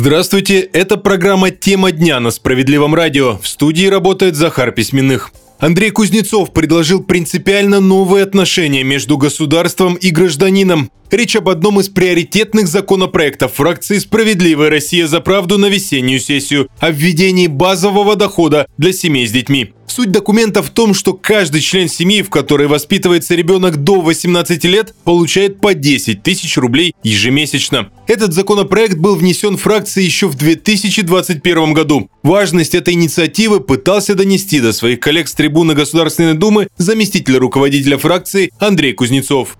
[0.00, 3.36] Здравствуйте, это программа «Тема дня» на Справедливом радио.
[3.38, 5.32] В студии работает Захар Письменных.
[5.58, 10.88] Андрей Кузнецов предложил принципиально новые отношения между государством и гражданином.
[11.10, 16.92] Речь об одном из приоритетных законопроектов фракции «Справедливая Россия за правду» на весеннюю сессию о
[16.92, 19.72] введении базового дохода для семей с детьми.
[19.88, 24.94] Суть документа в том, что каждый член семьи, в которой воспитывается ребенок до 18 лет,
[25.04, 27.88] получает по 10 тысяч рублей ежемесячно.
[28.06, 32.08] Этот законопроект был внесен фракцией еще в 2021 году.
[32.22, 38.50] Важность этой инициативы пытался донести до своих коллег с трибуны Государственной Думы заместитель руководителя фракции
[38.58, 39.56] Андрей Кузнецов.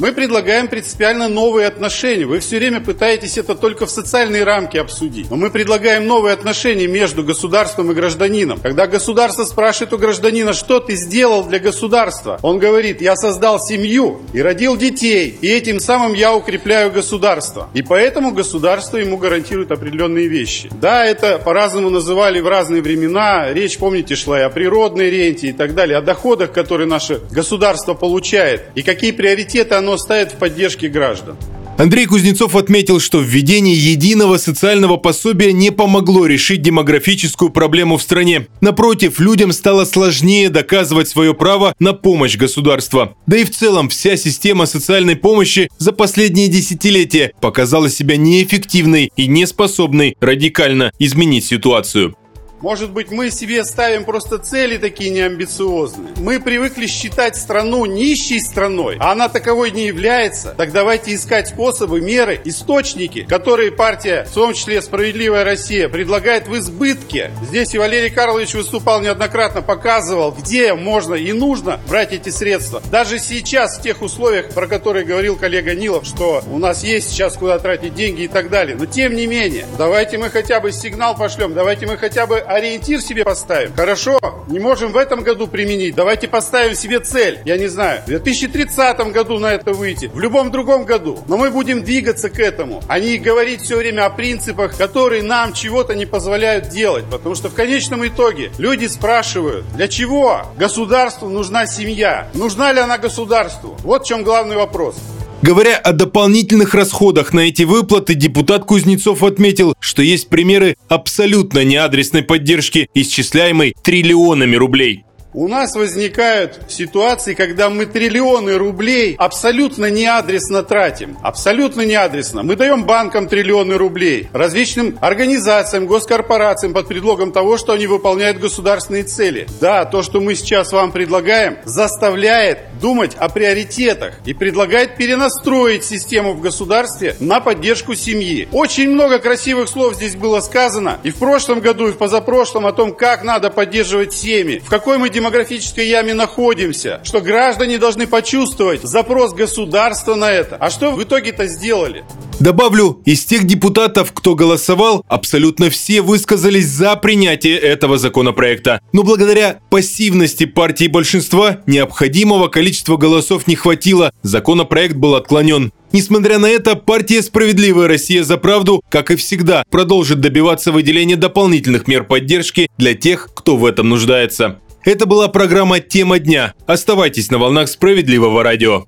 [0.00, 2.24] Мы предлагаем принципиально новые отношения.
[2.24, 5.28] Вы все время пытаетесь это только в социальные рамки обсудить.
[5.28, 8.60] Но мы предлагаем новые отношения между государством и гражданином.
[8.60, 14.20] Когда государство спрашивает у гражданина, что ты сделал для государства, он говорит, я создал семью
[14.32, 17.68] и родил детей, и этим самым я укрепляю государство.
[17.74, 20.70] И поэтому государство ему гарантирует определенные вещи.
[20.80, 23.52] Да, это по-разному называли в разные времена.
[23.52, 27.94] Речь, помните, шла и о природной ренте и так далее, о доходах, которые наше государство
[27.94, 31.36] получает, и какие приоритеты оно оно ставит в поддержке граждан.
[31.78, 38.48] Андрей Кузнецов отметил, что введение единого социального пособия не помогло решить демографическую проблему в стране.
[38.60, 43.14] Напротив, людям стало сложнее доказывать свое право на помощь государства.
[43.28, 49.28] Да и в целом вся система социальной помощи за последние десятилетия показала себя неэффективной и
[49.28, 52.16] неспособной радикально изменить ситуацию.
[52.60, 56.12] Может быть, мы себе ставим просто цели такие неамбициозные.
[56.16, 60.54] Мы привыкли считать страну нищей страной, а она таковой не является.
[60.56, 66.58] Так давайте искать способы, меры, источники, которые партия, в том числе «Справедливая Россия», предлагает в
[66.58, 67.30] избытке.
[67.48, 72.82] Здесь и Валерий Карлович выступал неоднократно, показывал, где можно и нужно брать эти средства.
[72.90, 77.36] Даже сейчас, в тех условиях, про которые говорил коллега Нилов, что у нас есть сейчас
[77.36, 78.76] куда тратить деньги и так далее.
[78.76, 83.00] Но тем не менее, давайте мы хотя бы сигнал пошлем, давайте мы хотя бы ориентир
[83.00, 83.72] себе поставим.
[83.74, 85.94] Хорошо, не можем в этом году применить.
[85.94, 87.40] Давайте поставим себе цель.
[87.44, 90.06] Я не знаю, в 2030 году на это выйти.
[90.06, 91.18] В любом другом году.
[91.28, 92.82] Но мы будем двигаться к этому.
[92.88, 97.04] А не говорить все время о принципах, которые нам чего-то не позволяют делать.
[97.10, 102.28] Потому что в конечном итоге люди спрашивают, для чего государству нужна семья?
[102.34, 103.76] Нужна ли она государству?
[103.80, 104.96] Вот в чем главный вопрос.
[105.40, 112.22] Говоря о дополнительных расходах на эти выплаты, депутат Кузнецов отметил, что есть примеры абсолютно неадресной
[112.22, 115.04] поддержки, исчисляемой триллионами рублей.
[115.34, 121.18] У нас возникают ситуации, когда мы триллионы рублей абсолютно неадресно тратим.
[121.22, 122.42] Абсолютно неадресно.
[122.42, 129.02] Мы даем банкам триллионы рублей, различным организациям, госкорпорациям под предлогом того, что они выполняют государственные
[129.02, 129.46] цели.
[129.60, 136.32] Да, то, что мы сейчас вам предлагаем, заставляет думать о приоритетах и предлагает перенастроить систему
[136.32, 138.48] в государстве на поддержку семьи.
[138.50, 142.72] Очень много красивых слов здесь было сказано и в прошлом году, и в позапрошлом о
[142.72, 148.82] том, как надо поддерживать семьи, в какой мы демографической яме находимся, что граждане должны почувствовать
[148.82, 150.54] запрос государства на это.
[150.56, 152.04] А что в итоге-то сделали?
[152.38, 158.80] Добавлю, из тех депутатов, кто голосовал, абсолютно все высказались за принятие этого законопроекта.
[158.92, 165.72] Но благодаря пассивности партии большинства необходимого количества голосов не хватило, законопроект был отклонен.
[165.90, 171.88] Несмотря на это, партия «Справедливая Россия за правду», как и всегда, продолжит добиваться выделения дополнительных
[171.88, 174.60] мер поддержки для тех, кто в этом нуждается.
[174.84, 176.54] Это была программа «Тема дня».
[176.66, 178.86] Оставайтесь на волнах справедливого радио.